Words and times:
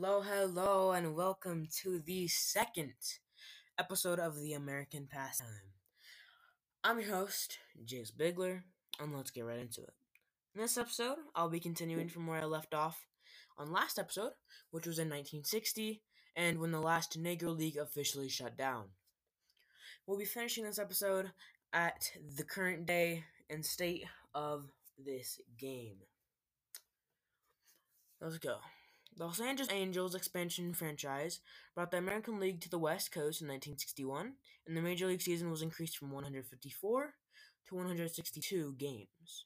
Hello, 0.00 0.20
hello, 0.20 0.92
and 0.92 1.16
welcome 1.16 1.66
to 1.82 1.98
the 1.98 2.28
second 2.28 2.94
episode 3.80 4.20
of 4.20 4.40
the 4.40 4.52
American 4.52 5.08
Pastime. 5.10 5.72
I'm 6.84 7.00
your 7.00 7.10
host, 7.10 7.58
Jace 7.84 8.16
Bigler, 8.16 8.62
and 9.00 9.12
let's 9.12 9.32
get 9.32 9.44
right 9.44 9.58
into 9.58 9.80
it. 9.80 9.92
In 10.54 10.60
this 10.60 10.78
episode, 10.78 11.16
I'll 11.34 11.50
be 11.50 11.58
continuing 11.58 12.08
from 12.08 12.28
where 12.28 12.40
I 12.40 12.44
left 12.44 12.74
off 12.74 13.08
on 13.58 13.72
last 13.72 13.98
episode, 13.98 14.30
which 14.70 14.86
was 14.86 15.00
in 15.00 15.08
1960, 15.08 16.00
and 16.36 16.60
when 16.60 16.70
the 16.70 16.80
last 16.80 17.20
Negro 17.20 17.58
League 17.58 17.76
officially 17.76 18.28
shut 18.28 18.56
down. 18.56 18.90
We'll 20.06 20.16
be 20.16 20.24
finishing 20.24 20.62
this 20.62 20.78
episode 20.78 21.32
at 21.72 22.12
the 22.36 22.44
current 22.44 22.86
day 22.86 23.24
and 23.50 23.66
state 23.66 24.04
of 24.32 24.70
this 24.96 25.40
game. 25.58 25.96
Let's 28.20 28.38
go. 28.38 28.58
The 29.16 29.24
Los 29.24 29.40
Angeles 29.40 29.72
Angels 29.72 30.14
expansion 30.14 30.72
franchise 30.74 31.40
brought 31.74 31.90
the 31.90 31.98
American 31.98 32.38
League 32.38 32.60
to 32.60 32.70
the 32.70 32.78
West 32.78 33.10
Coast 33.10 33.40
in 33.40 33.48
1961, 33.48 34.34
and 34.66 34.76
the 34.76 34.80
Major 34.80 35.06
League 35.06 35.22
season 35.22 35.50
was 35.50 35.62
increased 35.62 35.98
from 35.98 36.12
154 36.12 37.14
to 37.66 37.74
162 37.74 38.74
games. 38.78 39.44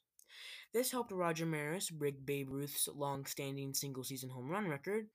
This 0.73 0.91
helped 0.91 1.11
Roger 1.11 1.45
Maris 1.45 1.89
break 1.89 2.25
Babe 2.25 2.49
Ruth's 2.49 2.87
long-standing 2.87 3.73
single-season 3.73 4.29
home 4.29 4.49
run 4.49 4.67
record, 4.67 5.07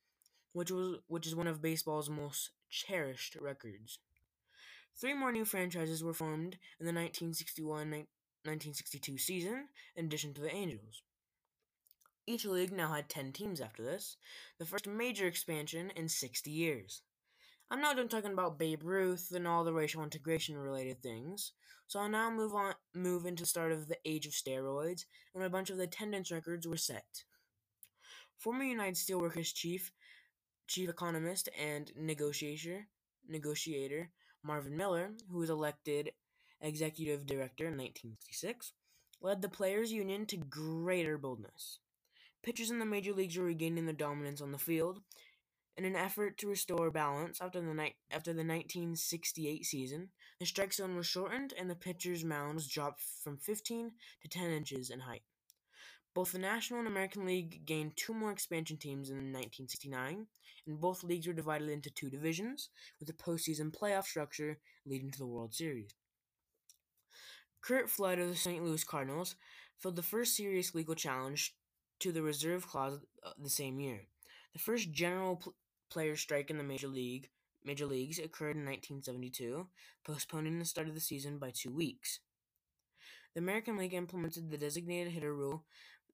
which 0.53 0.71
was 0.71 0.99
which 1.07 1.27
is 1.27 1.35
one 1.35 1.47
of 1.47 1.61
baseball's 1.61 2.09
most 2.09 2.51
cherished 2.69 3.35
records. 3.39 3.99
Three 4.99 5.13
more 5.13 5.31
new 5.31 5.45
franchises 5.45 6.03
were 6.03 6.13
formed 6.13 6.57
in 6.79 6.85
the 6.85 6.91
1961-1962 6.91 9.19
season, 9.19 9.69
in 9.95 10.05
addition 10.05 10.33
to 10.33 10.41
the 10.41 10.53
Angels. 10.53 11.03
Each 12.29 12.45
league 12.45 12.71
now 12.71 12.93
had 12.93 13.09
10 13.09 13.31
teams 13.31 13.59
after 13.59 13.83
this, 13.83 14.15
the 14.59 14.65
first 14.67 14.85
major 14.85 15.25
expansion 15.25 15.91
in 15.95 16.07
60 16.07 16.51
years. 16.51 17.01
I'm 17.71 17.81
not 17.81 17.95
done 17.95 18.07
talking 18.07 18.33
about 18.33 18.59
Babe 18.59 18.83
Ruth 18.83 19.31
and 19.33 19.47
all 19.47 19.63
the 19.63 19.73
racial 19.73 20.03
integration 20.03 20.55
related 20.55 21.01
things, 21.01 21.53
so 21.87 21.99
I'll 21.99 22.07
now 22.07 22.29
move 22.29 22.53
on 22.53 22.75
move 22.93 23.25
into 23.25 23.41
the 23.41 23.47
start 23.47 23.71
of 23.71 23.87
the 23.87 23.97
age 24.05 24.27
of 24.27 24.33
steroids 24.33 25.05
and 25.33 25.43
a 25.43 25.49
bunch 25.49 25.71
of 25.71 25.77
the 25.77 25.85
attendance 25.85 26.31
records 26.31 26.67
were 26.67 26.77
set. 26.77 27.23
Former 28.37 28.63
United 28.63 28.93
Steelworkers 28.93 29.51
chief 29.51 29.91
chief 30.67 30.87
economist 30.87 31.49
and 31.59 31.91
negotiator 31.97 32.85
negotiator 33.27 34.11
Marvin 34.43 34.77
Miller, 34.77 35.13
who 35.31 35.39
was 35.39 35.49
elected 35.49 36.11
executive 36.61 37.25
director 37.25 37.63
in 37.63 37.73
1966, 37.73 38.73
led 39.19 39.41
the 39.41 39.49
players 39.49 39.91
union 39.91 40.27
to 40.27 40.37
greater 40.37 41.17
boldness. 41.17 41.79
Pitchers 42.41 42.71
in 42.71 42.79
the 42.79 42.85
major 42.85 43.13
leagues 43.13 43.37
were 43.37 43.45
regaining 43.45 43.85
their 43.85 43.93
dominance 43.93 44.41
on 44.41 44.51
the 44.51 44.57
field. 44.57 45.01
In 45.77 45.85
an 45.85 45.95
effort 45.95 46.37
to 46.39 46.47
restore 46.47 46.91
balance 46.91 47.39
after 47.41 47.61
the 47.61 47.91
after 48.11 48.33
the 48.33 48.43
1968 48.43 49.65
season, 49.65 50.09
the 50.39 50.45
strike 50.45 50.73
zone 50.73 50.95
was 50.95 51.07
shortened 51.07 51.53
and 51.57 51.69
the 51.69 51.75
pitcher's 51.75 52.25
mound 52.25 52.55
was 52.55 52.67
dropped 52.67 53.01
from 53.23 53.37
15 53.37 53.91
to 54.21 54.27
10 54.27 54.51
inches 54.51 54.89
in 54.89 55.01
height. 55.01 55.23
Both 56.13 56.31
the 56.31 56.39
National 56.39 56.79
and 56.79 56.87
American 56.87 57.25
League 57.25 57.65
gained 57.65 57.95
two 57.95 58.13
more 58.13 58.31
expansion 58.31 58.77
teams 58.77 59.09
in 59.09 59.17
1969, 59.17 60.27
and 60.65 60.81
both 60.81 61.03
leagues 61.03 61.27
were 61.27 61.33
divided 61.33 61.69
into 61.69 61.89
two 61.89 62.09
divisions, 62.09 62.69
with 62.99 63.09
a 63.09 63.13
postseason 63.13 63.71
playoff 63.71 64.05
structure 64.05 64.59
leading 64.85 65.11
to 65.11 65.19
the 65.19 65.27
World 65.27 65.53
Series. 65.53 65.91
Curt 67.61 67.89
Flood 67.89 68.19
of 68.19 68.27
the 68.27 68.35
St. 68.35 68.63
Louis 68.63 68.83
Cardinals 68.83 69.35
filled 69.77 69.95
the 69.95 70.03
first 70.03 70.35
serious 70.35 70.73
legal 70.73 70.95
challenge 70.95 71.55
to 71.99 72.11
the 72.11 72.21
reserve 72.21 72.67
clause 72.67 72.99
uh, 73.23 73.31
the 73.37 73.49
same 73.49 73.79
year. 73.79 74.01
The 74.53 74.59
first 74.59 74.91
general 74.91 75.37
pl- 75.37 75.55
player 75.89 76.15
strike 76.15 76.49
in 76.49 76.57
the 76.57 76.63
major 76.63 76.87
league 76.87 77.29
major 77.63 77.85
leagues 77.85 78.19
occurred 78.19 78.55
in 78.55 78.65
1972, 78.65 79.67
postponing 80.05 80.59
the 80.59 80.65
start 80.65 80.87
of 80.87 80.93
the 80.93 80.99
season 80.99 81.37
by 81.37 81.51
2 81.51 81.71
weeks. 81.71 82.19
The 83.33 83.41
American 83.41 83.77
League 83.77 83.93
implemented 83.93 84.49
the 84.49 84.57
designated 84.57 85.13
hitter 85.13 85.33
rule 85.33 85.65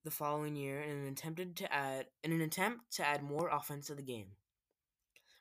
the 0.03 0.11
following 0.11 0.55
year 0.55 0.81
in 0.81 0.91
an 0.91 1.07
attempt 1.07 1.55
to 1.57 1.73
add 1.73 2.07
in 2.23 2.31
an 2.31 2.41
attempt 2.41 2.93
to 2.95 3.07
add 3.07 3.23
more 3.23 3.49
offense 3.49 3.87
to 3.87 3.95
the 3.95 4.03
game. 4.03 4.31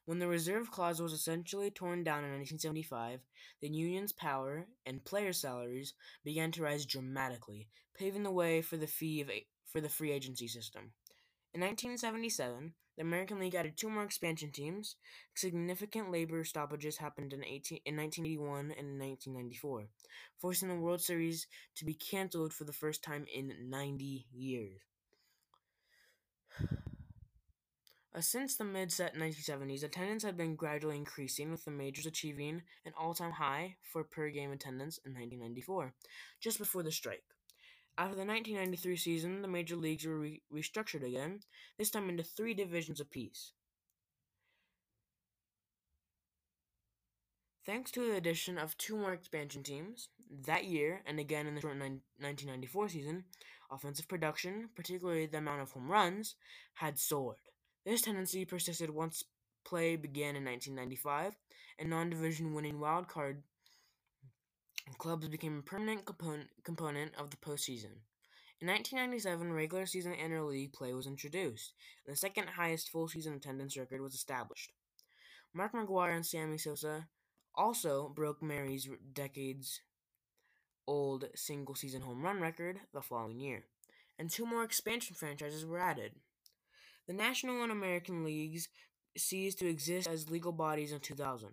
When 0.07 0.19
the 0.19 0.29
reserve 0.29 0.71
clause 0.71 1.01
was 1.01 1.13
essentially 1.13 1.71
torn 1.71 2.05
down 2.05 2.25
in 2.25 2.31
1975, 2.31 3.21
the 3.61 3.69
union's 3.69 4.13
power 4.13 4.67
and 4.85 5.05
player 5.05 5.33
salaries 5.33 5.95
began 6.23 6.51
to 6.53 6.63
rise 6.63 6.85
dramatically, 6.85 7.69
paving 7.95 8.23
the 8.23 8.31
way 8.31 8.61
for 8.61 8.77
the 8.77 8.87
fee 8.87 9.23
of 9.23 9.31
for 9.75 9.81
the 9.81 9.89
free 9.89 10.13
agency 10.13 10.47
system. 10.47 10.93
In 11.53 11.61
1977, 11.61 12.75
the 12.97 13.03
American 13.03 13.41
League 13.41 13.57
added 13.57 13.77
two 13.77 13.91
more 13.91 14.05
expansion 14.05 14.53
teams. 14.53 14.95
Significant 15.35 16.13
labor 16.13 16.45
stoppages 16.45 16.99
happened 16.99 17.33
in, 17.33 17.45
18, 17.45 17.81
in 17.85 17.97
1981 17.97 18.73
and 18.79 19.01
1994, 19.01 19.89
forcing 20.41 20.69
the 20.69 20.77
World 20.77 21.01
Series 21.01 21.49
to 21.75 21.85
be 21.85 21.95
canceled 21.95 22.53
for 22.53 22.63
the 22.63 22.73
first 22.73 23.03
time 23.03 23.27
in 23.35 23.53
90 23.69 24.27
years. 24.33 24.81
Uh, 28.17 28.21
since 28.21 28.55
the 28.55 28.63
mid 28.63 28.91
1970s, 28.91 29.83
attendance 29.83 30.23
had 30.23 30.37
been 30.37 30.55
gradually 30.55 30.95
increasing, 30.95 31.51
with 31.51 31.65
the 31.65 31.71
majors 31.73 32.07
achieving 32.07 32.63
an 32.87 32.93
all 32.97 33.13
time 33.13 33.33
high 33.33 33.75
for 33.83 34.05
per 34.05 34.31
game 34.31 34.53
attendance 34.53 35.01
in 35.05 35.11
1994, 35.11 35.93
just 36.41 36.61
before 36.61 36.85
the 36.85 36.93
strike. 36.93 37.25
After 37.97 38.17
the 38.17 38.27
1993 38.27 38.97
season, 38.97 39.43
the 39.43 39.49
major 39.49 39.77
leagues 39.77 40.05
were 40.05 40.19
re- 40.19 40.43
restructured 40.53 41.07
again, 41.07 41.41
this 41.79 41.91
time 41.91 42.09
into 42.09 42.25
three 42.25 42.53
divisions 42.53 43.01
apiece. 43.01 43.53
Thanks 47.65 47.91
to 47.93 48.01
the 48.01 48.17
addition 48.17 48.59
of 48.59 48.77
two 48.77 48.97
more 48.97 49.13
expansion 49.13 49.63
teams, 49.63 50.09
that 50.29 50.65
year 50.65 51.03
and 51.07 51.19
again 51.19 51.47
in 51.47 51.55
the 51.55 51.61
short 51.61 51.79
1994 51.79 52.89
season, 52.89 53.25
offensive 53.71 54.09
production, 54.09 54.69
particularly 54.75 55.27
the 55.27 55.39
amount 55.39 55.63
of 55.63 55.71
home 55.71 55.91
runs, 55.91 56.35
had 56.75 56.99
soared. 56.99 57.39
This 57.87 58.03
tendency 58.03 58.45
persisted 58.45 58.91
once 58.91 59.25
play 59.65 59.97
began 59.97 60.37
in 60.37 60.45
1995, 60.45 61.37
and 61.79 61.89
non 61.89 62.11
division 62.11 62.55
winning 62.55 62.81
wild 62.81 63.09
card 63.09 63.45
clubs 64.99 65.29
became 65.29 65.59
a 65.59 65.63
permanent 65.63 66.05
component, 66.05 66.49
component 66.65 67.15
of 67.17 67.31
the 67.31 67.37
postseason. 67.37 68.03
In 68.61 68.69
1997, 68.69 69.53
regular 69.53 69.87
season 69.87 70.15
interleague 70.15 70.73
play 70.73 70.93
was 70.93 71.07
introduced, 71.07 71.73
and 72.07 72.13
the 72.13 72.19
second 72.19 72.49
highest 72.51 72.91
full 72.91 73.09
season 73.09 73.35
attendance 73.35 73.77
record 73.77 74.01
was 74.01 74.15
established. 74.15 74.73
Mark 75.53 75.73
McGwire 75.73 76.15
and 76.15 76.25
Sammy 76.25 76.59
Sosa 76.59 77.09
also 77.55 78.09
broke 78.09 78.43
Maris' 78.43 78.89
decades 79.13 79.81
old 80.87 81.25
single 81.35 81.75
season 81.75 82.03
home 82.03 82.23
run 82.23 82.41
record 82.41 82.81
the 82.93 83.01
following 83.01 83.41
year, 83.41 83.65
and 84.19 84.31
two 84.31 84.47
more 84.47 84.65
expansion 84.65 85.15
franchises 85.15 85.65
were 85.65 85.81
added. 85.81 86.13
The 87.07 87.13
National 87.13 87.63
and 87.63 87.73
American 87.73 88.25
Leagues 88.25 88.69
ceased 89.17 89.59
to 89.59 89.69
exist 89.69 90.09
as 90.09 90.31
legal 90.31 90.53
bodies 90.53 90.93
in 90.93 91.01
2000. 91.01 91.51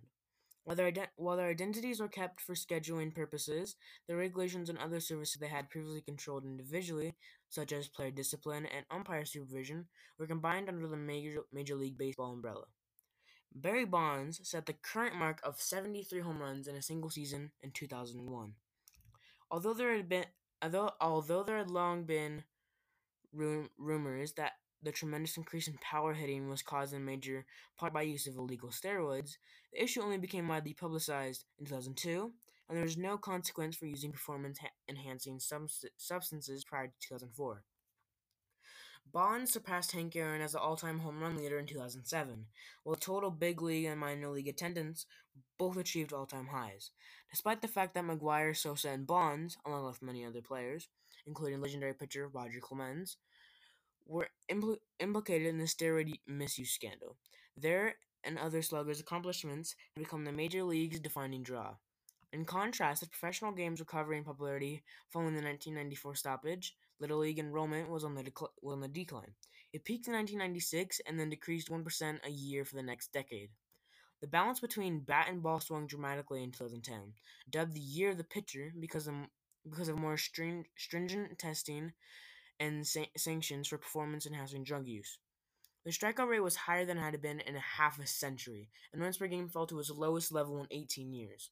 While 0.64 0.76
their, 0.76 0.92
ident- 0.92 1.16
while 1.16 1.38
their 1.38 1.50
identities 1.50 2.00
were 2.00 2.08
kept 2.08 2.40
for 2.42 2.54
scheduling 2.56 3.14
purposes, 3.14 3.76
the 4.08 4.16
regulations 4.16 4.70
and 4.70 4.78
other 4.78 5.00
services 5.00 5.40
they 5.40 5.48
had 5.48 5.70
previously 5.70 6.02
controlled 6.02 6.46
individually, 6.46 7.16
such 7.50 7.72
as 7.72 7.88
player 7.88 8.12
discipline 8.12 8.66
and 8.68 8.86
umpire 8.92 9.26
supervision, 9.26 9.88
were 10.18 10.28
combined 10.28 10.70
under 10.70 10.88
the 10.88 10.98
Major, 10.98 11.42
Major 11.52 11.76
League 11.76 11.98
Baseball 11.98 12.34
umbrella. 12.34 12.66
Barry 13.54 13.86
Bonds 13.86 14.48
set 14.50 14.66
the 14.66 14.74
current 14.74 15.16
mark 15.16 15.40
of 15.44 15.62
73 15.62 16.20
home 16.22 16.42
runs 16.42 16.68
in 16.68 16.76
a 16.76 16.82
single 16.82 17.10
season 17.10 17.52
in 17.62 17.72
2001. 17.72 18.56
Although 19.50 19.74
there 19.74 19.96
had 19.96 20.10
been 20.10 20.26
although 20.62 20.92
although 21.02 21.44
there 21.44 21.58
had 21.58 21.72
long 21.72 22.04
been 22.06 22.44
rum- 23.34 23.70
rumors 23.78 24.34
that 24.34 24.51
the 24.84 24.92
tremendous 24.92 25.38
increase 25.38 25.68
in 25.68 25.78
power 25.82 26.14
hitting 26.14 26.50
was 26.50 26.62
caused 26.62 26.94
in 26.94 27.06
major 27.06 27.46
part 27.78 27.94
by 27.94 28.02
use 28.02 28.28
of 28.28 28.36
illegal 28.36 28.70
steroids, 28.70 29.38
the 29.72 29.84
issue 29.84 30.02
only 30.02 30.18
became 30.18 30.48
widely 30.48 30.74
publicized 30.74 31.46
in 31.60 31.66
2002, 31.66 32.32
and 32.68 32.78
there 32.78 32.84
was 32.84 32.98
no 32.98 33.18
consequence 33.18 33.76
for 33.76 33.86
using 33.86 34.12
performance 34.12 34.60
enhancing 34.90 35.40
substances 35.40 36.64
prior 36.64 36.88
to 36.88 36.94
2004. 37.08 37.64
Bonds 39.12 39.52
surpassed 39.52 39.92
Hank 39.92 40.16
Aaron 40.16 40.42
as 40.42 40.54
the 40.54 40.60
all-time 40.60 41.00
home 41.00 41.20
run 41.20 41.36
leader 41.36 41.60
in 41.60 41.66
2007, 41.66 42.46
while 42.84 42.96
total 42.96 43.30
big 43.30 43.62
league 43.62 43.86
and 43.86 44.00
minor 44.00 44.30
league 44.30 44.48
attendance 44.48 45.06
both 45.58 45.76
achieved 45.76 46.14
all-time 46.14 46.48
highs. 46.48 46.92
Despite 47.30 47.62
the 47.62 47.68
fact 47.68 47.94
that 47.96 48.06
McGwire, 48.06 48.56
Sosa, 48.56 48.90
and 48.90 49.06
Bonds, 49.06 49.58
along 49.66 49.86
with 49.86 50.02
many 50.02 50.24
other 50.26 50.42
players, 50.42 50.88
including 51.28 51.60
legendary 51.62 51.94
pitcher 51.94 52.28
Roger 52.30 52.60
Clemens, 52.62 53.18
were 54.12 54.28
impl- 54.52 54.78
implicated 55.00 55.48
in 55.48 55.58
the 55.58 55.64
steroid 55.64 56.20
misuse 56.28 56.72
scandal. 56.72 57.16
Their 57.56 57.96
and 58.24 58.38
other 58.38 58.62
sluggers' 58.62 59.00
accomplishments 59.00 59.76
had 59.96 60.04
become 60.04 60.26
the 60.26 60.32
major 60.32 60.64
league's 60.64 61.00
defining 61.00 61.44
draw. 61.44 61.76
In 62.34 62.46
contrast, 62.46 63.02
the 63.02 63.08
professional 63.08 63.52
game's 63.52 63.80
recovery 63.80 64.18
in 64.18 64.24
popularity 64.24 64.84
following 65.10 65.34
the 65.34 65.42
1994 65.42 66.16
stoppage, 66.16 66.76
Little 67.00 67.20
League 67.20 67.40
enrollment 67.40 67.90
was 67.90 68.04
on 68.04 68.14
the, 68.14 68.24
decl- 68.24 68.50
was 68.62 68.74
on 68.74 68.82
the 68.82 68.88
decline. 68.88 69.34
It 69.74 69.86
peaked 69.86 70.08
in 70.08 70.14
1996 70.14 71.02
and 71.08 71.20
then 71.20 71.30
decreased 71.30 71.70
1% 71.70 72.20
a 72.26 72.30
year 72.30 72.64
for 72.64 72.76
the 72.76 72.84
next 72.84 73.12
decade. 73.12 73.50
The 74.22 74.28
balance 74.28 74.60
between 74.60 75.00
bat 75.00 75.28
and 75.30 75.42
ball 75.42 75.60
swung 75.60 75.88
dramatically 75.88 76.44
in 76.44 76.52
2010, 76.52 77.14
dubbed 77.50 77.74
the 77.74 77.80
year 77.80 78.12
of 78.12 78.18
the 78.18 78.24
pitcher 78.24 78.72
because 78.80 79.08
of, 79.08 79.16
because 79.68 79.90
of 79.90 79.98
more 79.98 80.18
string, 80.18 80.68
stringent 80.78 81.40
testing 81.40 81.94
and 82.62 82.86
sa- 82.86 83.06
sanctions 83.18 83.68
for 83.68 83.78
performance 83.80 84.28
enhancing 84.28 84.64
drug 84.64 84.88
use. 84.88 85.18
The 85.84 85.90
strikeout 85.90 86.30
rate 86.30 86.42
was 86.42 86.56
higher 86.56 86.86
than 86.86 87.00
it 87.00 87.02
had 87.02 87.22
been 87.22 87.40
in 87.40 87.56
a 87.56 87.60
half 87.60 88.00
a 88.00 88.06
century, 88.06 88.70
and 88.94 89.02
runs 89.02 89.18
per 89.18 89.28
game 89.28 89.50
fell 89.50 89.66
to 89.66 89.80
its 89.80 89.90
lowest 89.90 90.32
level 90.32 90.62
in 90.62 90.68
18 90.70 91.12
years. 91.12 91.50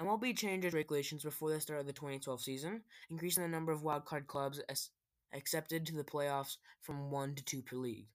MLB 0.00 0.36
changed 0.36 0.66
its 0.66 0.74
regulations 0.74 1.24
before 1.24 1.50
the 1.50 1.60
start 1.60 1.80
of 1.80 1.86
the 1.86 1.92
2012 1.92 2.40
season, 2.40 2.82
increasing 3.10 3.42
the 3.42 3.48
number 3.48 3.72
of 3.72 3.82
wildcard 3.82 4.28
clubs 4.28 4.60
as 4.68 4.90
accepted 5.32 5.84
to 5.86 5.96
the 5.96 6.04
playoffs 6.04 6.58
from 6.80 7.10
one 7.10 7.34
to 7.34 7.42
two 7.42 7.62
per 7.62 7.76
league. 7.76 8.06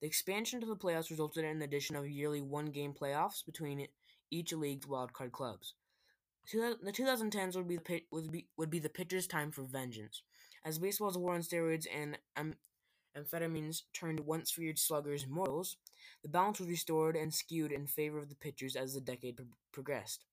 The 0.00 0.06
expansion 0.06 0.60
to 0.60 0.66
the 0.66 0.76
playoffs 0.76 1.10
resulted 1.10 1.44
in 1.44 1.58
the 1.58 1.66
addition 1.66 1.94
of 1.94 2.08
yearly 2.08 2.40
one-game 2.40 2.94
playoffs 2.94 3.44
between 3.44 3.86
each 4.30 4.52
league's 4.54 4.86
wildcard 4.86 5.32
clubs. 5.32 5.74
The 6.50 6.92
2010s 6.92 7.54
would 7.54 7.68
be 7.68 7.76
the 7.76 8.02
would 8.10 8.32
be 8.32 8.48
would 8.56 8.70
be 8.70 8.78
the 8.78 8.88
pitcher's 8.88 9.26
time 9.26 9.52
for 9.52 9.62
vengeance, 9.62 10.22
as 10.64 10.78
baseball's 10.78 11.18
war 11.18 11.34
on 11.34 11.40
steroids 11.40 11.86
and 11.94 12.18
um, 12.36 12.54
amphetamines 13.16 13.82
turned 13.92 14.20
once 14.20 14.50
feared 14.50 14.78
sluggers 14.78 15.26
mortals. 15.26 15.76
The 16.22 16.28
balance 16.28 16.60
was 16.60 16.68
restored 16.68 17.16
and 17.16 17.32
skewed 17.32 17.72
in 17.72 17.86
favor 17.86 18.18
of 18.18 18.28
the 18.28 18.34
pitchers 18.34 18.76
as 18.76 18.94
the 18.94 19.00
decade 19.00 19.36
pro- 19.36 19.46
progressed. 19.72 20.24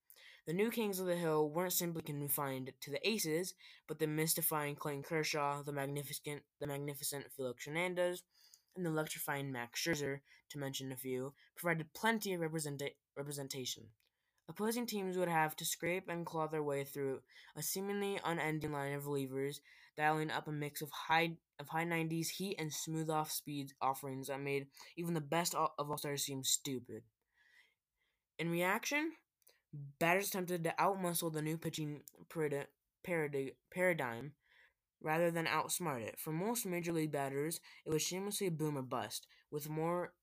The 0.45 0.53
new 0.53 0.71
Kings 0.71 0.99
of 0.99 1.07
the 1.07 1.15
Hill 1.15 1.49
weren't 1.49 1.73
simply 1.73 2.01
confined 2.01 2.71
to 2.79 2.91
the 2.91 3.05
aces, 3.07 3.53
but 3.85 3.99
the 3.99 4.07
mystifying 4.07 4.75
Clayton 4.75 5.03
Kershaw, 5.03 5.61
the 5.63 5.73
magnificent, 5.73 6.43
the 6.59 6.67
magnificent 6.67 7.25
Felix 7.35 7.65
Hernandez, 7.65 8.23
and 8.75 8.85
the 8.85 8.89
electrifying 8.89 9.51
Max 9.51 9.81
Scherzer, 9.81 10.19
to 10.49 10.57
mention 10.57 10.91
a 10.93 10.95
few, 10.95 11.33
provided 11.57 11.93
plenty 11.93 12.33
of 12.33 12.39
representa- 12.39 12.95
representation. 13.17 13.87
Opposing 14.49 14.85
teams 14.85 15.17
would 15.17 15.27
have 15.27 15.57
to 15.57 15.65
scrape 15.65 16.07
and 16.07 16.25
claw 16.25 16.47
their 16.47 16.63
way 16.63 16.85
through 16.85 17.19
a 17.57 17.61
seemingly 17.61 18.17
unending 18.23 18.71
line 18.71 18.93
of 18.93 19.03
relievers, 19.03 19.59
dialing 19.97 20.31
up 20.31 20.47
a 20.47 20.51
mix 20.53 20.81
of 20.81 20.89
high 20.89 21.37
of 21.59 21.67
high 21.67 21.83
90s 21.83 22.29
heat 22.29 22.55
and 22.57 22.71
smooth 22.71 23.09
off 23.09 23.29
speed 23.29 23.73
offerings 23.81 24.27
that 24.27 24.39
made 24.39 24.67
even 24.95 25.13
the 25.13 25.21
best 25.21 25.53
of 25.53 25.71
all 25.77 25.97
stars 25.97 26.23
seem 26.23 26.43
stupid. 26.43 27.03
In 28.39 28.49
reaction, 28.49 29.11
batters 29.99 30.29
attempted 30.29 30.63
to 30.63 30.75
outmuscle 30.79 31.33
the 31.33 31.41
new 31.41 31.57
pitching 31.57 32.03
paradigm 33.03 34.31
rather 35.01 35.29
than 35.29 35.45
outsmart 35.45 36.01
it. 36.01 36.19
For 36.19 36.31
most 36.31 36.65
major 36.65 36.93
league 36.93 37.11
batters, 37.11 37.59
it 37.85 37.89
was 37.89 38.01
shamelessly 38.01 38.49
boom 38.49 38.77
or 38.77 38.81
bust, 38.81 39.27
with 39.51 39.69
more 39.69 40.13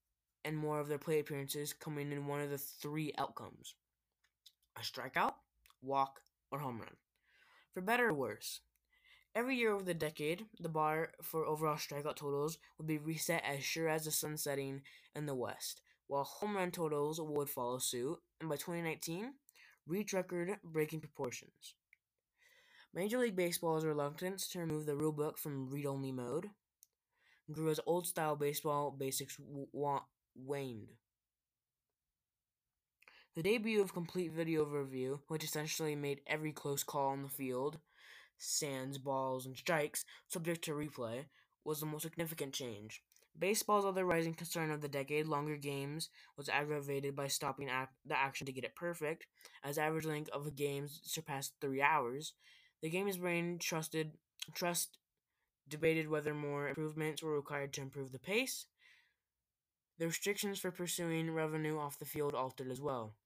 and 0.44 0.56
more 0.56 0.80
of 0.80 0.88
their 0.88 0.98
play 0.98 1.18
appearances 1.18 1.74
coming 1.74 2.10
in 2.10 2.26
one 2.26 2.40
of 2.40 2.50
the 2.50 2.58
three 2.58 3.12
outcomes 3.18 3.74
a 4.76 4.80
strikeout, 4.80 5.34
walk, 5.82 6.20
or 6.50 6.60
home 6.60 6.80
run. 6.80 6.96
For 7.72 7.80
better 7.82 8.08
or 8.08 8.14
worse, 8.14 8.60
every 9.34 9.56
year 9.56 9.72
over 9.72 9.84
the 9.84 9.94
decade, 9.94 10.46
the 10.60 10.68
bar 10.68 11.12
for 11.22 11.46
overall 11.46 11.76
strikeout 11.76 12.16
totals 12.16 12.58
would 12.78 12.86
be 12.86 12.98
reset 12.98 13.44
as 13.44 13.64
sure 13.64 13.88
as 13.88 14.04
the 14.04 14.10
sun 14.12 14.36
setting 14.36 14.82
in 15.14 15.26
the 15.26 15.34
West, 15.34 15.82
while 16.06 16.24
home 16.24 16.56
run 16.56 16.70
totals 16.70 17.20
would 17.20 17.50
follow 17.50 17.78
suit, 17.78 18.18
and 18.40 18.48
by 18.48 18.56
2019, 18.56 19.34
reach 19.86 20.12
record 20.12 20.58
breaking 20.64 21.00
proportions. 21.00 21.74
Major 22.94 23.18
League 23.18 23.36
Baseball's 23.36 23.84
reluctance 23.84 24.48
to 24.48 24.58
remove 24.58 24.86
the 24.86 24.92
rulebook 24.96 25.36
from 25.36 25.68
read 25.68 25.84
only 25.84 26.12
mode 26.12 26.48
grew 27.50 27.70
as 27.70 27.80
old 27.86 28.06
style 28.06 28.36
baseball 28.36 28.90
basics 28.90 29.36
w- 29.36 30.00
waned. 30.34 30.92
The 33.34 33.42
debut 33.42 33.80
of 33.82 33.92
Complete 33.92 34.32
Video 34.32 34.64
Review, 34.64 35.20
which 35.28 35.44
essentially 35.44 35.94
made 35.94 36.22
every 36.26 36.52
close 36.52 36.82
call 36.82 37.10
on 37.10 37.22
the 37.22 37.28
field, 37.28 37.78
sands, 38.38 38.98
balls, 38.98 39.46
and 39.46 39.56
strikes 39.56 40.04
subject 40.28 40.64
to 40.64 40.72
replay, 40.72 41.26
was 41.64 41.80
the 41.80 41.86
most 41.86 42.02
significant 42.02 42.54
change. 42.54 43.02
Baseball's 43.38 43.84
other 43.84 44.04
rising 44.04 44.34
concern 44.34 44.70
of 44.70 44.82
the 44.82 44.88
decade, 44.88 45.26
longer 45.26 45.56
games, 45.56 46.10
was 46.36 46.48
aggravated 46.48 47.16
by 47.16 47.28
stopping 47.28 47.68
ac- 47.68 47.90
the 48.06 48.18
action 48.18 48.46
to 48.46 48.52
get 48.52 48.64
it 48.64 48.76
perfect, 48.76 49.26
as 49.64 49.78
average 49.78 50.06
length 50.06 50.30
of 50.30 50.46
a 50.46 50.50
game 50.52 50.88
surpassed 50.88 51.54
three 51.60 51.82
hours. 51.82 52.34
The 52.82 52.90
game's 52.90 53.18
brain 53.18 53.58
trusted 53.58 54.18
trust 54.54 54.98
debated 55.68 56.08
whether 56.08 56.34
more 56.34 56.68
improvements 56.68 57.22
were 57.22 57.36
required 57.36 57.72
to 57.74 57.82
improve 57.82 58.12
the 58.12 58.18
pace. 58.20 58.66
The 59.98 60.06
restrictions 60.06 60.60
for 60.60 60.70
pursuing 60.70 61.32
revenue 61.32 61.78
off 61.80 61.98
the 61.98 62.04
field 62.04 62.32
altered 62.32 62.70
as 62.70 62.80
well. 62.80 63.16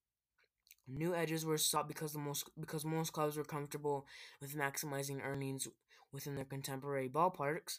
New 0.89 1.15
edges 1.15 1.45
were 1.45 1.59
sought 1.59 1.87
because 1.89 2.13
the 2.13 2.19
most 2.19 2.49
because 2.59 2.85
most 2.85 3.13
clubs 3.13 3.37
were 3.37 3.45
comfortable 3.45 4.07
with 4.41 4.57
maximizing 4.57 5.25
earnings 5.25 5.69
within 6.13 6.35
their 6.35 6.45
contemporary 6.45 7.09
ballparks. 7.09 7.79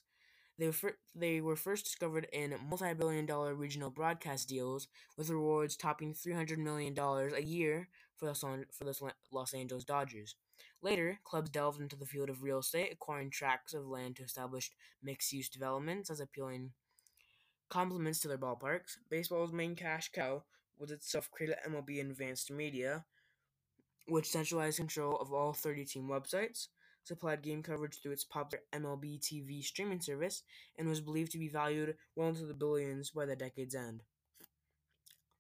They 0.60 0.66
were, 0.68 0.74
fir- 0.74 0.98
they 1.16 1.40
were 1.40 1.56
first 1.56 1.86
discovered 1.86 2.28
in 2.34 2.54
multi-billion 2.70 3.26
dollar 3.26 3.56
regional 3.56 3.90
broadcast 3.90 4.50
deals, 4.50 4.90
with 5.18 5.30
rewards 5.30 5.78
topping 5.78 6.14
$300 6.14 6.58
million 6.58 6.94
a 7.00 7.40
year 7.40 7.88
for 8.18 8.26
the, 8.26 8.66
for 8.74 8.84
the 8.84 9.14
Los 9.32 9.54
Angeles 9.54 9.86
Dodgers. 9.86 10.36
Later, 10.82 11.20
clubs 11.24 11.50
delved 11.50 11.80
into 11.80 11.96
the 11.96 12.06
field 12.06 12.30
of 12.30 12.44
real 12.44 12.60
estate, 12.60 12.92
acquiring 12.92 13.32
tracts 13.32 13.74
of 13.74 13.88
land 13.88 14.18
to 14.18 14.24
establish 14.24 14.72
mixed-use 15.02 15.48
developments 15.48 16.10
as 16.10 16.20
appealing 16.20 16.72
complements 17.70 18.20
to 18.20 18.28
their 18.28 18.38
ballparks. 18.38 18.98
Baseball's 19.10 19.54
main 19.54 19.76
cash 19.76 20.12
cow 20.12 20.44
was 20.80 20.92
its 20.92 21.12
self-created 21.12 21.58
MLB 21.68 22.00
Advanced 22.02 22.52
Media, 22.52 23.06
which 24.08 24.30
centralized 24.30 24.78
control 24.78 25.18
of 25.18 25.34
all 25.34 25.54
30 25.54 25.86
team 25.86 26.08
websites, 26.08 26.68
supplied 27.04 27.42
game 27.42 27.62
coverage 27.62 28.02
through 28.02 28.14
its 28.14 28.24
popular 28.24 28.64
MLB 28.74 29.20
TV 29.20 29.64
streaming 29.64 30.00
service, 30.00 30.44
and 30.78 30.88
was 30.88 31.02
believed 31.02 31.32
to 31.34 31.38
be 31.38 31.50
valued 31.50 31.96
well 32.16 32.30
into 32.30 32.46
the 32.46 32.54
billions 32.54 33.12
by 33.12 33.26
the 33.26 33.36
decade's 33.36 33.76
end. 33.76 34.04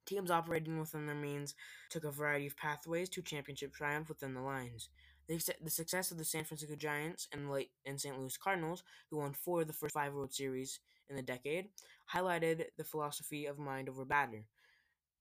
Teams 0.06 0.32
operating 0.32 0.80
within 0.80 1.06
their 1.06 1.16
means 1.16 1.54
took 1.90 2.04
a 2.04 2.12
variety 2.12 2.48
of 2.48 2.58
pathways 2.58 3.10
to 3.10 3.22
championship 3.22 3.74
triumph 3.74 4.10
within 4.10 4.34
the 4.34 4.42
lines. 4.42 4.90
The 5.28 5.70
success 5.70 6.10
of 6.10 6.18
the 6.18 6.26
San 6.26 6.44
Francisco 6.44 6.76
Giants 6.76 7.28
and, 7.32 7.52
late, 7.52 7.70
and 7.86 8.02
St. 8.02 8.18
Louis 8.18 8.36
Cardinals, 8.36 8.82
who 9.12 9.18
won 9.18 9.34
four 9.34 9.62
of 9.62 9.68
the 9.68 9.74
first 9.74 9.94
five 9.94 10.14
World 10.14 10.34
Series 10.34 10.80
in 11.08 11.16
the 11.16 11.22
decade, 11.22 11.68
highlighted 12.12 12.66
the 12.78 12.84
philosophy 12.84 13.46
of 13.46 13.60
mind 13.60 13.88
over 13.90 14.04
batter, 14.06 14.46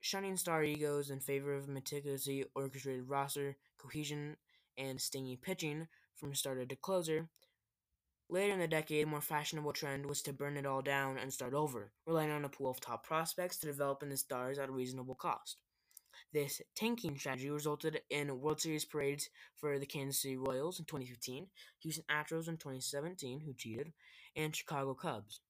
shunning 0.01 0.37
star 0.37 0.63
egos 0.63 1.11
in 1.11 1.21
favor 1.21 1.55
of 1.55 1.69
meticulously 1.69 2.45
orchestrated 2.55 3.09
roster 3.09 3.57
cohesion 3.79 4.37
and 4.77 5.01
stingy 5.01 5.37
pitching 5.37 5.89
from 6.15 6.35
starter 6.35 6.65
to 6.67 6.77
closer. 6.77 7.29
Later 8.31 8.53
in 8.53 8.59
the 8.59 8.69
decade, 8.69 9.05
a 9.05 9.07
more 9.07 9.23
fashionable 9.23 9.73
trend 9.73 10.07
was 10.07 10.21
to 10.23 10.33
burn 10.33 10.57
it 10.57 10.67
all 10.67 10.83
down 10.83 11.17
and 11.17 11.33
start 11.33 11.55
over, 11.55 11.93
relying 12.07 12.31
on 12.31 12.45
a 12.45 12.49
pool 12.49 12.71
of 12.71 12.81
top 12.81 13.07
prospects 13.07 13.57
to 13.59 13.67
develop 13.67 14.03
in 14.03 14.11
the 14.11 14.17
stars 14.17 14.59
at 14.59 14.69
a 14.69 14.73
reasonable 14.73 15.15
cost. 15.15 15.57
This 16.33 16.61
tanking 16.75 17.17
strategy 17.17 17.49
resulted 17.49 18.03
in 18.11 18.41
World 18.41 18.61
Series 18.61 18.85
parades 18.85 19.31
for 19.57 19.79
the 19.79 19.87
Kansas 19.87 20.21
City 20.21 20.37
Royals 20.37 20.79
in 20.79 20.85
2015, 20.85 21.47
Houston 21.81 22.05
Astros 22.11 22.49
in 22.49 22.59
2017, 22.59 23.41
who 23.41 23.55
cheated, 23.55 23.93
and 24.37 24.55
Chicago 24.55 24.93
Cubs 24.93 25.41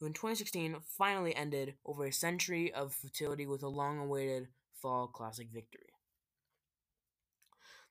who 0.00 0.06
in 0.06 0.14
2016 0.14 0.76
finally 0.96 1.36
ended 1.36 1.74
over 1.84 2.06
a 2.06 2.12
century 2.12 2.72
of 2.72 2.94
futility 2.94 3.46
with 3.46 3.62
a 3.62 3.68
long 3.68 3.98
awaited 3.98 4.48
Fall 4.80 5.06
Classic 5.06 5.48
victory. 5.52 5.92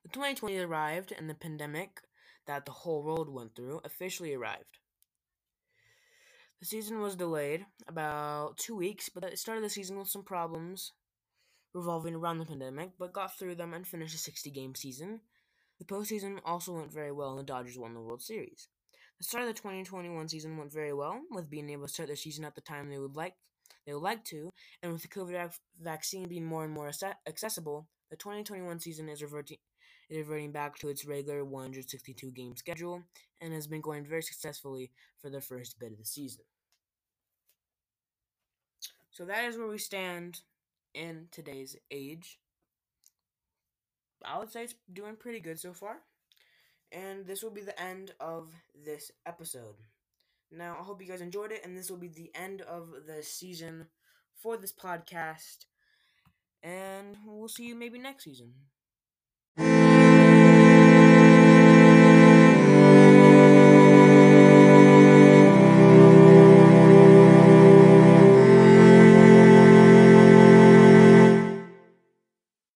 The 0.03 0.09
2020 0.09 0.57
arrived, 0.57 1.13
and 1.15 1.29
the 1.29 1.35
pandemic 1.35 2.01
that 2.47 2.65
the 2.65 2.71
whole 2.71 3.03
world 3.03 3.29
went 3.29 3.55
through 3.55 3.81
officially 3.83 4.33
arrived. 4.33 4.79
The 6.59 6.65
season 6.65 6.99
was 6.99 7.15
delayed 7.15 7.65
about 7.87 8.57
two 8.57 8.75
weeks, 8.75 9.07
but 9.07 9.23
it 9.23 9.37
started 9.37 9.63
the 9.63 9.69
season 9.69 9.97
with 9.97 10.09
some 10.09 10.23
problems 10.23 10.93
revolving 11.73 12.15
around 12.15 12.39
the 12.39 12.45
pandemic, 12.45 12.91
but 12.97 13.13
got 13.13 13.37
through 13.37 13.55
them 13.55 13.73
and 13.73 13.87
finished 13.87 14.15
a 14.15 14.17
60 14.17 14.49
game 14.49 14.73
season. 14.73 15.21
The 15.77 15.85
postseason 15.85 16.39
also 16.43 16.73
went 16.73 16.91
very 16.91 17.11
well, 17.11 17.29
and 17.29 17.39
the 17.39 17.43
Dodgers 17.43 17.77
won 17.77 17.93
the 17.93 18.01
World 18.01 18.21
Series. 18.21 18.67
The 19.19 19.25
start 19.25 19.43
of 19.43 19.49
the 19.49 19.61
2021 19.61 20.29
season 20.29 20.57
went 20.57 20.71
very 20.71 20.93
well, 20.93 21.19
with 21.29 21.49
being 21.49 21.69
able 21.69 21.87
to 21.87 21.93
start 21.93 22.07
their 22.07 22.15
season 22.15 22.45
at 22.45 22.55
the 22.55 22.61
time 22.61 22.89
they 22.89 22.99
would 22.99 23.15
like 23.15 23.35
they 23.85 23.93
would 23.93 24.03
like 24.03 24.23
to, 24.25 24.49
and 24.81 24.91
with 24.91 25.01
the 25.01 25.07
COVID 25.07 25.57
vaccine 25.81 26.27
being 26.27 26.45
more 26.45 26.63
and 26.63 26.73
more 26.73 26.89
accessible, 27.27 27.87
the 28.09 28.15
2021 28.15 28.79
season 28.79 29.09
is 29.09 29.21
reverting 29.21 29.57
is 30.09 30.17
reverting 30.17 30.51
back 30.51 30.77
to 30.79 30.89
its 30.89 31.05
regular 31.05 31.43
162 31.43 32.31
game 32.31 32.55
schedule 32.55 33.03
and 33.41 33.53
has 33.53 33.67
been 33.67 33.81
going 33.81 34.05
very 34.05 34.21
successfully 34.23 34.91
for 35.21 35.29
the 35.29 35.41
first 35.41 35.79
bit 35.79 35.91
of 35.91 35.97
the 35.97 36.05
season. 36.05 36.43
So 39.11 39.25
that 39.25 39.43
is 39.45 39.57
where 39.57 39.67
we 39.67 39.77
stand 39.77 40.41
in 40.93 41.27
today's 41.31 41.75
age. 41.91 42.39
I 44.23 44.39
would 44.39 44.51
say 44.51 44.63
it's 44.63 44.75
doing 44.91 45.15
pretty 45.15 45.39
good 45.39 45.59
so 45.59 45.73
far. 45.73 45.97
And 46.91 47.25
this 47.25 47.43
will 47.43 47.51
be 47.51 47.61
the 47.61 47.79
end 47.79 48.13
of 48.19 48.51
this 48.85 49.11
episode. 49.25 49.75
Now, 50.51 50.77
I 50.79 50.83
hope 50.83 51.01
you 51.01 51.07
guys 51.07 51.21
enjoyed 51.21 51.51
it, 51.51 51.63
and 51.63 51.77
this 51.77 51.89
will 51.91 51.97
be 51.97 52.07
the 52.07 52.31
end 52.33 52.61
of 52.61 52.89
the 53.05 53.21
season 53.21 53.87
for 54.35 54.57
this 54.57 54.73
podcast. 54.73 55.65
And 56.63 57.15
we'll 57.25 57.47
see 57.47 57.67
you 57.67 57.75
maybe 57.75 57.99
next 57.99 58.23
season. 58.23 58.53